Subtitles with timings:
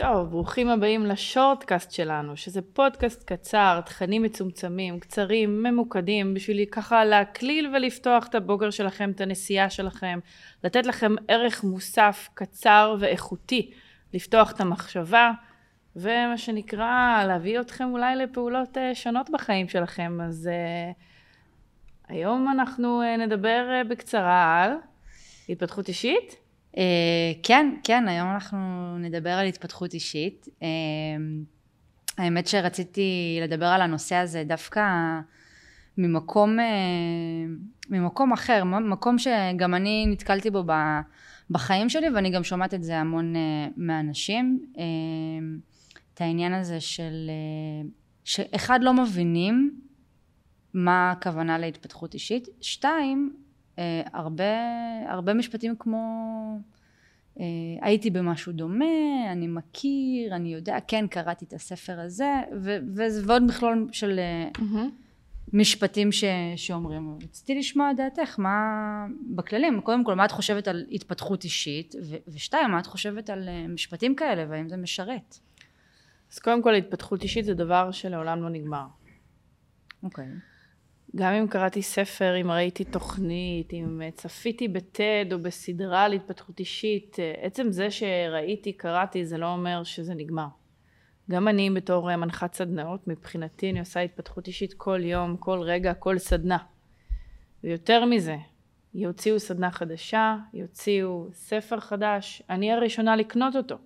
[0.00, 7.74] טוב, ברוכים הבאים לשורטקאסט שלנו, שזה פודקאסט קצר, תכנים מצומצמים, קצרים, ממוקדים, בשביל ככה להקליל
[7.74, 10.18] ולפתוח את הבוגר שלכם, את הנסיעה שלכם,
[10.64, 13.70] לתת לכם ערך מוסף קצר ואיכותי,
[14.14, 15.30] לפתוח את המחשבה,
[15.96, 20.18] ומה שנקרא, להביא אתכם אולי לפעולות אה, שונות בחיים שלכם.
[20.22, 20.94] אז uh,
[22.08, 24.72] היום אנחנו uh, נדבר בקצרה על
[25.48, 26.49] התפתחות אישית.
[26.74, 26.78] Uh,
[27.42, 28.58] כן, כן, היום אנחנו
[28.98, 30.48] נדבר על התפתחות אישית.
[30.60, 30.62] Uh,
[32.18, 34.82] האמת שרציתי לדבר על הנושא הזה דווקא
[35.98, 36.62] ממקום, uh,
[37.90, 40.64] ממקום אחר, מקום שגם אני נתקלתי בו
[41.50, 43.38] בחיים שלי ואני גם שומעת את זה המון uh,
[43.76, 44.66] מאנשים.
[44.74, 44.78] Uh,
[46.14, 47.30] את העניין הזה של
[48.24, 49.80] שאחד לא מבינים
[50.74, 53.32] מה הכוונה להתפתחות אישית, שתיים
[54.12, 54.44] הרבה,
[55.08, 56.00] הרבה משפטים כמו
[57.80, 62.30] הייתי במשהו דומה, אני מכיר, אני יודע, כן קראתי את הספר הזה,
[62.60, 62.78] ו-
[63.24, 64.20] ועוד מכלול של
[64.56, 64.78] mm-hmm.
[65.52, 66.24] משפטים ש-
[66.56, 67.18] שאומרים.
[67.22, 68.56] רציתי לשמוע את דעתך, מה
[69.34, 73.48] בכללים, קודם כל מה את חושבת על התפתחות אישית, ו- ושתיים, מה את חושבת על
[73.68, 75.38] משפטים כאלה, והאם זה משרת?
[76.32, 78.86] אז קודם כל התפתחות אישית זה דבר שלעולם לא נגמר.
[80.02, 80.24] אוקיי.
[80.24, 80.49] Okay.
[81.16, 87.16] גם אם קראתי ספר, אם ראיתי תוכנית, אם צפיתי בטד או בסדרה על התפתחות אישית,
[87.42, 90.46] עצם זה שראיתי, קראתי, זה לא אומר שזה נגמר.
[91.30, 96.18] גם אני בתור מנחת סדנאות, מבחינתי אני עושה התפתחות אישית כל יום, כל רגע, כל
[96.18, 96.58] סדנה.
[97.64, 98.36] ויותר מזה,
[98.94, 103.76] יוציאו סדנה חדשה, יוציאו ספר חדש, אני הראשונה לקנות אותו.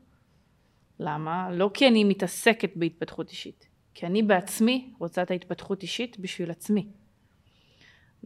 [1.00, 1.50] למה?
[1.52, 6.86] לא כי אני מתעסקת בהתפתחות אישית, כי אני בעצמי רוצה את ההתפתחות אישית בשביל עצמי.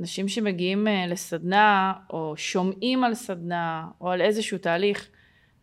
[0.01, 5.09] אנשים שמגיעים אה, לסדנה, או שומעים על סדנה, או על איזשהו תהליך,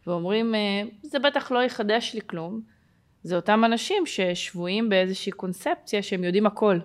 [0.08, 2.62] ואומרים, אה, זה בטח לא יחדש לי כלום,
[3.24, 6.80] זה אותם אנשים ששבויים באיזושהי קונספציה שהם יודעים הכל.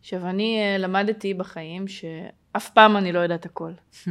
[0.00, 3.72] עכשיו, אני אה, למדתי בחיים שאף פעם אני לא יודעת הכל.
[3.92, 4.10] Hmm.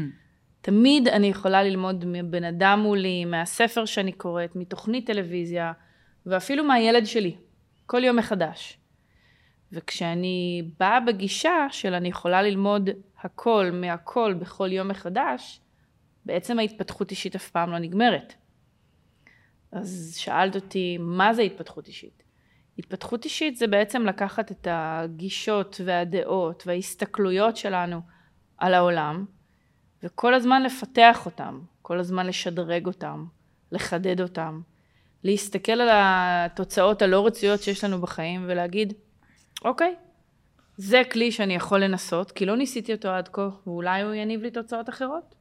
[0.61, 5.71] תמיד אני יכולה ללמוד מבן אדם מולי, מהספר שאני קוראת, מתוכנית טלוויזיה,
[6.25, 7.35] ואפילו מהילד שלי,
[7.85, 8.77] כל יום מחדש.
[9.75, 12.89] וכשאני באה בגישה של אני יכולה ללמוד
[13.21, 15.61] הכל מהכל בכל יום מחדש,
[16.25, 18.33] בעצם ההתפתחות אישית אף פעם לא נגמרת.
[19.71, 22.23] אז שאלת אותי, מה זה התפתחות אישית?
[22.79, 28.01] התפתחות אישית זה בעצם לקחת את הגישות והדעות וההסתכלויות שלנו
[28.57, 29.25] על העולם,
[30.03, 33.25] וכל הזמן לפתח אותם, כל הזמן לשדרג אותם,
[33.71, 34.61] לחדד אותם,
[35.23, 38.93] להסתכל על התוצאות הלא רצויות שיש לנו בחיים ולהגיד,
[39.63, 39.95] אוקיי,
[40.77, 44.51] זה כלי שאני יכול לנסות, כי לא ניסיתי אותו עד כה, ואולי הוא יניב לי
[44.51, 45.35] תוצאות אחרות.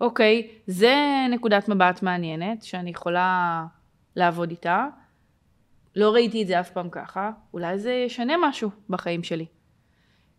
[0.00, 0.96] אוקיי, זה
[1.30, 3.64] נקודת מבט מעניינת שאני יכולה
[4.16, 4.86] לעבוד איתה.
[5.96, 9.46] לא ראיתי את זה אף פעם ככה, אולי זה ישנה משהו בחיים שלי.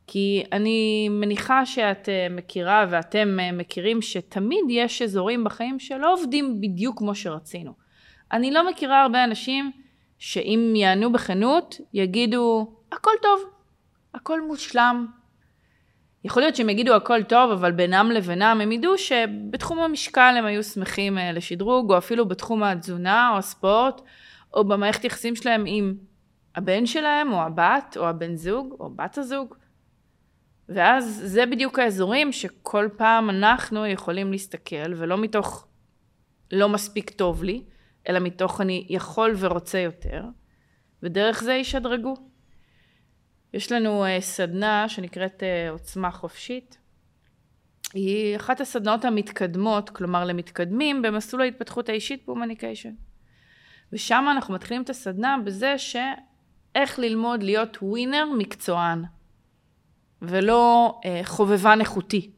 [0.07, 6.61] כי אני מניחה שאת אה, מכירה ואתם אה, מכירים שתמיד יש אזורים בחיים שלא עובדים
[6.61, 7.73] בדיוק כמו שרצינו.
[8.31, 9.71] אני לא מכירה הרבה אנשים
[10.19, 13.41] שאם יענו בכנות, יגידו, הכל טוב,
[14.13, 15.07] הכל מושלם.
[16.23, 20.63] יכול להיות שהם יגידו הכל טוב, אבל בינם לבינם הם ידעו שבתחום המשקל הם היו
[20.63, 24.01] שמחים אה, לשדרוג, או אפילו בתחום התזונה או הספורט,
[24.53, 25.95] או במערכת יחסים שלהם עם
[26.55, 29.55] הבן שלהם, או הבת, או הבן זוג, או בת הזוג.
[30.69, 35.67] ואז זה בדיוק האזורים שכל פעם אנחנו יכולים להסתכל, ולא מתוך
[36.51, 37.63] לא מספיק טוב לי,
[38.09, 40.23] אלא מתוך אני יכול ורוצה יותר,
[41.03, 42.30] ודרך זה ישדרגו.
[43.53, 46.77] יש לנו אה, סדנה שנקראת אה, עוצמה חופשית.
[47.93, 52.93] היא אחת הסדנאות המתקדמות, כלומר למתקדמים, במסלול ההתפתחות האישית הומניקיישן.
[53.93, 59.03] ושם אנחנו מתחילים את הסדנה בזה שאיך ללמוד להיות ווינר מקצוען.
[60.21, 62.31] ולא אה, חובבן איכותי.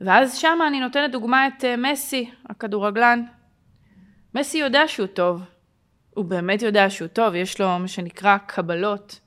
[0.00, 3.24] ואז שם אני נותנת דוגמה את אה, מסי, הכדורגלן.
[4.34, 5.42] מסי יודע שהוא טוב,
[6.10, 9.20] הוא באמת יודע שהוא טוב, יש לו מה שנקרא קבלות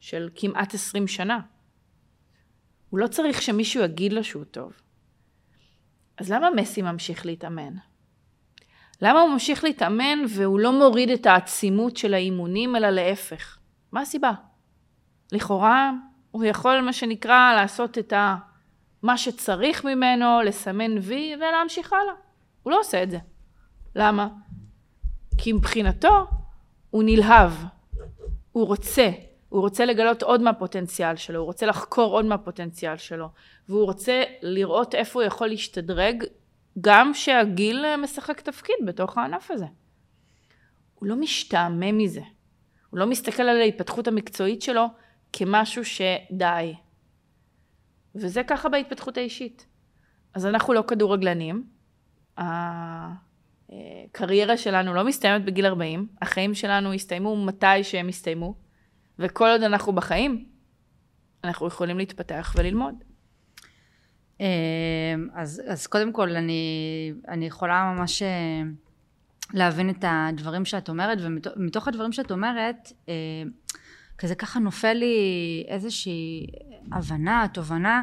[0.00, 1.40] של כמעט 20 שנה.
[2.90, 4.72] הוא לא צריך שמישהו יגיד לו שהוא טוב.
[6.18, 7.74] אז למה מסי ממשיך להתאמן?
[9.02, 13.58] למה הוא ממשיך להתאמן והוא לא מוריד את העצימות של האימונים, אלא להפך?
[13.92, 14.32] מה הסיבה?
[15.32, 15.92] לכאורה
[16.30, 18.36] הוא יכול, מה שנקרא, לעשות את ה...
[19.02, 22.14] מה שצריך ממנו, לסמן וי ולהמשיך הלאה.
[22.62, 23.18] הוא לא עושה את זה.
[23.96, 24.28] למה?
[25.38, 26.26] כי מבחינתו
[26.90, 27.52] הוא נלהב,
[28.52, 29.10] הוא רוצה,
[29.50, 33.28] הוא רוצה לגלות עוד מהפוטנציאל שלו, הוא רוצה לחקור עוד מהפוטנציאל שלו,
[33.68, 36.24] והוא רוצה לראות איפה הוא יכול להשתדרג
[36.80, 39.66] גם שהגיל אה, משחק תפקיד בתוך הענף הזה.
[40.94, 42.20] הוא לא משתעמם מזה.
[42.90, 44.86] הוא לא מסתכל על ההתפתחות המקצועית שלו
[45.32, 46.74] כמשהו שדי.
[48.14, 49.66] וזה ככה בהתפתחות האישית.
[50.34, 51.64] אז אנחנו לא כדורגלנים,
[53.68, 58.54] הקריירה שלנו לא מסתיימת בגיל 40, החיים שלנו יסתיימו מתי שהם יסתיימו,
[59.20, 60.44] וכל עוד אנחנו בחיים,
[61.44, 62.94] אנחנו יכולים להתפתח וללמוד.
[64.40, 64.46] אמ,
[65.34, 68.62] אז, אז קודם כל אני, אני יכולה ממש אה,
[69.54, 73.14] להבין את הדברים שאת אומרת ומתוך הדברים שאת אומרת אה,
[74.18, 76.46] כזה ככה נופל לי איזושהי
[76.92, 78.02] הבנה, תובנה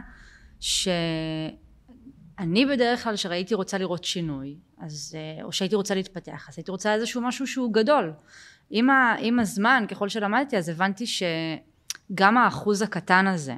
[0.59, 1.55] שאני
[2.71, 6.93] בדרך כלל שראיתי רוצה לראות שינוי אז, אה, או שהייתי רוצה להתפתח אז הייתי רוצה
[6.93, 8.13] איזשהו משהו שהוא גדול
[8.69, 13.55] עם, ה, עם הזמן ככל שלמדתי אז הבנתי שגם האחוז הקטן הזה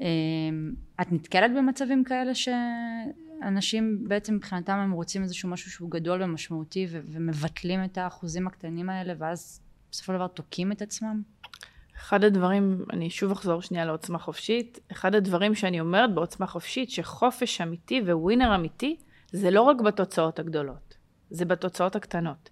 [0.00, 6.86] אמ, את נתקלת במצבים כאלה שאנשים בעצם מבחינתם הם רוצים איזשהו משהו שהוא גדול ומשמעותי
[6.90, 9.60] ו- ומבטלים את האחוזים הקטנים האלה ואז
[9.90, 11.22] בסופו של דבר תוקעים את עצמם?
[11.96, 17.60] אחד הדברים, אני שוב אחזור שנייה לעוצמה חופשית, אחד הדברים שאני אומרת בעוצמה חופשית, שחופש
[17.60, 18.96] אמיתי וווינר אמיתי,
[19.32, 20.96] זה לא רק בתוצאות הגדולות,
[21.30, 22.50] זה בתוצאות הקטנות.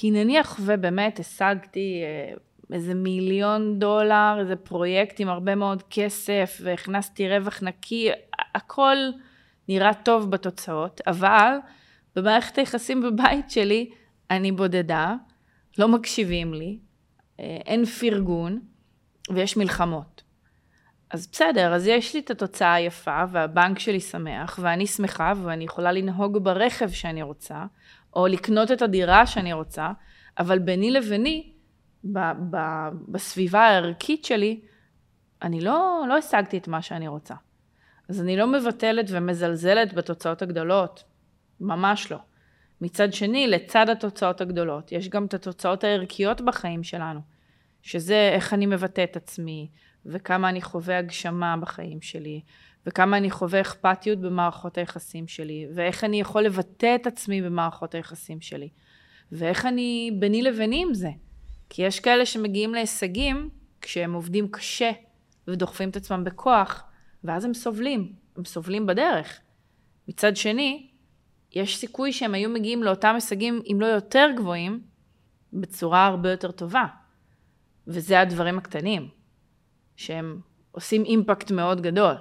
[0.00, 2.34] כי נניח ובאמת השגתי אה,
[2.72, 8.10] איזה מיליון דולר, איזה פרויקט עם הרבה מאוד כסף, והכנסתי רווח נקי,
[8.54, 8.96] הכל
[9.68, 11.56] נראה טוב בתוצאות, אבל
[12.16, 13.90] במערכת היחסים בבית שלי,
[14.30, 15.14] אני בודדה,
[15.78, 16.78] לא מקשיבים לי,
[17.40, 18.60] אה, אין פרגון,
[19.30, 20.22] ויש מלחמות.
[21.10, 25.92] אז בסדר, אז יש לי את התוצאה היפה, והבנק שלי שמח, ואני שמחה, ואני יכולה
[25.92, 27.64] לנהוג ברכב שאני רוצה,
[28.16, 29.90] או לקנות את הדירה שאני רוצה,
[30.38, 31.52] אבל ביני לביני,
[32.04, 34.60] ב- ב- בסביבה הערכית שלי,
[35.42, 37.34] אני לא, לא השגתי את מה שאני רוצה.
[38.08, 41.04] אז אני לא מבטלת ומזלזלת בתוצאות הגדולות,
[41.60, 42.18] ממש לא.
[42.80, 47.20] מצד שני, לצד התוצאות הגדולות, יש גם את התוצאות הערכיות בחיים שלנו,
[47.82, 49.68] שזה איך אני מבטא את עצמי,
[50.06, 52.40] וכמה אני חווה הגשמה בחיים שלי,
[52.88, 58.40] וכמה אני חווה אכפתיות במערכות היחסים שלי, ואיך אני יכול לבטא את עצמי במערכות היחסים
[58.40, 58.68] שלי,
[59.32, 61.08] ואיך אני ביני לביני עם זה.
[61.68, 63.50] כי יש כאלה שמגיעים להישגים
[63.80, 64.90] כשהם עובדים קשה
[65.48, 66.84] ודוחפים את עצמם בכוח,
[67.24, 69.40] ואז הם סובלים, הם סובלים בדרך.
[70.08, 70.90] מצד שני,
[71.54, 74.80] יש סיכוי שהם היו מגיעים לאותם הישגים, אם לא יותר גבוהים,
[75.52, 76.84] בצורה הרבה יותר טובה.
[77.86, 79.08] וזה הדברים הקטנים,
[79.96, 82.14] שהם עושים אימפקט מאוד גדול.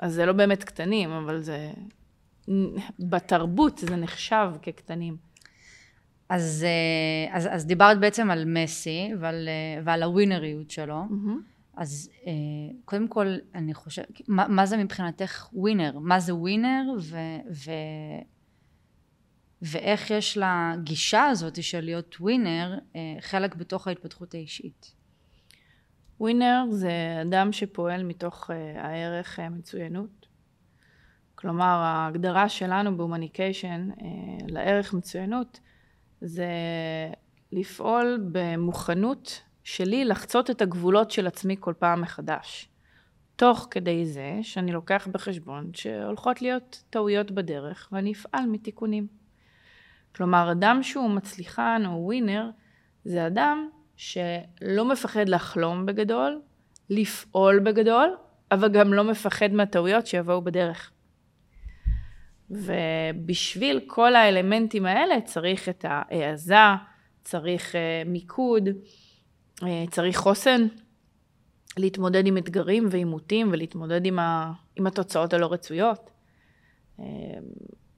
[0.00, 1.70] אז זה לא באמת קטנים, אבל זה...
[2.98, 5.16] בתרבות זה נחשב כקטנים.
[6.28, 11.02] אז, אה, אז, אז דיברת בעצם על מסי ועל, אה, ועל הווינריות שלו.
[11.02, 11.42] Mm-hmm.
[11.76, 12.32] אז אה,
[12.84, 15.98] קודם כל, אני חושבת, מה, מה זה מבחינתך ווינר?
[15.98, 17.16] מה זה ווינר ו,
[17.50, 17.70] ו,
[19.62, 22.78] ואיך יש לגישה הזאת של להיות ווינר
[23.20, 24.99] חלק בתוך ההתפתחות האישית?
[26.20, 30.26] ווינר זה אדם שפועל מתוך הערך מצוינות.
[31.34, 33.88] כלומר, ההגדרה שלנו בהומניקיישן
[34.48, 35.60] לערך מצוינות
[36.20, 36.48] זה
[37.52, 42.68] לפעול במוכנות שלי לחצות את הגבולות של עצמי כל פעם מחדש.
[43.36, 49.06] תוך כדי זה שאני לוקח בחשבון שהולכות להיות טעויות בדרך ואני אפעל מתיקונים.
[50.14, 52.50] כלומר, אדם שהוא מצליחן או ווינר
[53.04, 53.68] זה אדם
[54.00, 56.40] שלא מפחד לחלום בגדול,
[56.90, 58.16] לפעול בגדול,
[58.52, 60.90] אבל גם לא מפחד מהטעויות שיבואו בדרך.
[62.50, 66.54] ובשביל כל האלמנטים האלה צריך את ההעזה,
[67.22, 68.68] צריך אה, מיקוד,
[69.62, 70.66] אה, צריך חוסן,
[71.76, 76.10] להתמודד עם אתגרים ועימותים ולהתמודד עם, ה, עם התוצאות הלא רצויות.
[77.00, 77.04] אה,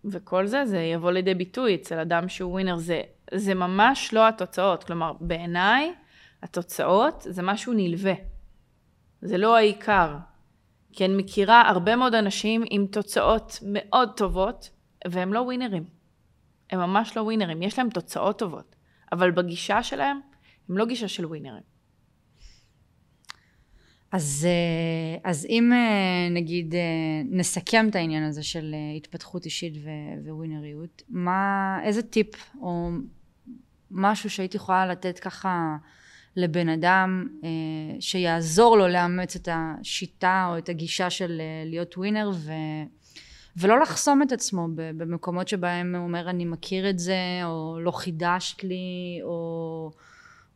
[0.05, 2.77] וכל זה, זה יבוא לידי ביטוי אצל אדם שהוא ווינר.
[2.77, 3.03] זה,
[3.35, 4.85] זה ממש לא התוצאות.
[4.85, 5.93] כלומר, בעיניי,
[6.43, 8.15] התוצאות זה משהו נלווה.
[9.23, 10.17] זה לא העיקר.
[10.93, 14.71] כי אני מכירה הרבה מאוד אנשים עם תוצאות מאוד טובות,
[15.09, 15.85] והם לא ווינרים.
[16.71, 17.63] הם ממש לא ווינרים.
[17.63, 18.77] יש להם תוצאות טובות,
[19.13, 20.21] אבל בגישה שלהם,
[20.69, 21.73] הם לא גישה של ווינרים.
[24.13, 26.81] אז, אה, אז אם אה, נגיד אה,
[27.31, 29.75] נסכם את העניין הזה של התפתחות אישית
[30.25, 32.29] וווינריות, מה, איזה טיפ
[32.61, 32.91] או
[33.93, 35.77] משהו שהייתי יכולה לתת ככה
[36.37, 37.49] לבן אדם אה,
[38.01, 42.53] שיעזור לו לאמץ את השיטה או את הגישה של אה, להיות ווינר ו...
[43.57, 48.65] ולא לחסום את עצמו במקומות שבהם הוא אומר אני מכיר את זה או לא חידשת
[48.65, 49.91] לי או,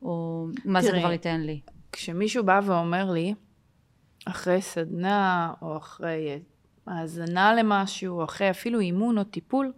[0.02, 1.60] או מה תראי, זה כבר ייתן לי.
[1.92, 3.34] כשמישהו בא ואומר לי
[4.24, 6.40] אחרי סדנה או אחרי
[6.86, 9.72] האזנה למשהו, אחרי אפילו אימון או טיפול,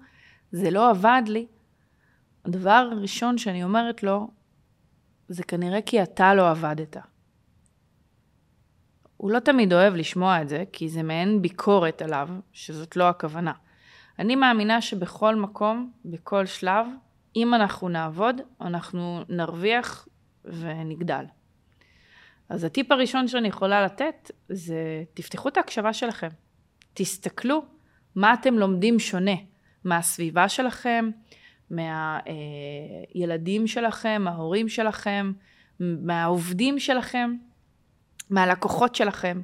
[0.52, 1.46] זה לא עבד לי,
[2.44, 4.30] הדבר הראשון שאני אומרת לו,
[5.28, 6.96] זה כנראה כי אתה לא עבדת.
[9.16, 13.52] הוא לא תמיד אוהב לשמוע את זה, כי זה מעין ביקורת עליו, שזאת לא הכוונה.
[14.18, 16.86] אני מאמינה שבכל מקום, בכל שלב,
[17.36, 20.08] אם אנחנו נעבוד, אנחנו נרוויח
[20.44, 21.24] ונגדל.
[22.48, 26.28] אז הטיפ הראשון שאני יכולה לתת זה תפתחו את ההקשבה שלכם.
[26.94, 27.64] תסתכלו
[28.14, 29.34] מה אתם לומדים שונה
[29.84, 31.10] מהסביבה שלכם,
[31.70, 35.32] מהילדים שלכם, מההורים שלכם,
[35.80, 37.34] מהעובדים שלכם,
[38.30, 39.40] מהלקוחות שלכם,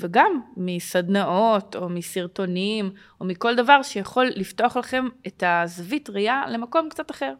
[0.00, 7.10] וגם מסדנאות או מסרטונים או מכל דבר שיכול לפתוח לכם את הזווית ראייה למקום קצת
[7.10, 7.34] אחר.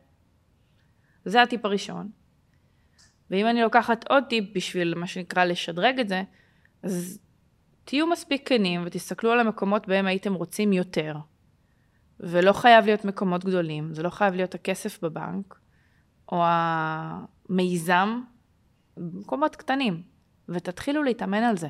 [1.25, 2.09] זה הטיפ הראשון.
[3.31, 6.23] ואם אני לוקחת עוד טיפ בשביל מה שנקרא לשדרג את זה,
[6.83, 7.21] אז
[7.85, 11.17] תהיו מספיק כנים ותסתכלו על המקומות בהם הייתם רוצים יותר.
[12.21, 15.59] ולא חייב להיות מקומות גדולים, זה לא חייב להיות הכסף בבנק,
[16.33, 18.21] או המיזם,
[18.97, 20.03] מקומות קטנים,
[20.49, 21.69] ותתחילו להתאמן על זה.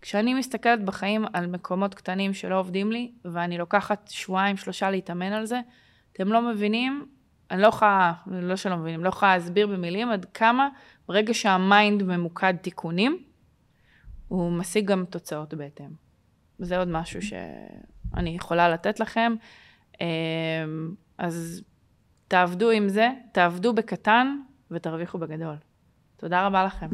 [0.00, 5.46] כשאני מסתכלת בחיים על מקומות קטנים שלא עובדים לי, ואני לוקחת שבועיים, שלושה להתאמן על
[5.46, 5.60] זה,
[6.12, 7.06] אתם לא מבינים,
[7.50, 10.68] אני לא יכולה, לא שלא מבינים, לא יכולה להסביר במילים עד כמה
[11.08, 13.22] ברגע שהמיינד ממוקד תיקונים,
[14.28, 15.90] הוא משיג גם תוצאות בהתאם.
[16.58, 19.34] זה עוד משהו שאני יכולה לתת לכם.
[20.00, 21.62] אמ, אז
[22.28, 24.36] תעבדו עם זה, תעבדו בקטן
[24.70, 25.56] ותרוויחו בגדול.
[26.16, 26.88] תודה רבה לכם.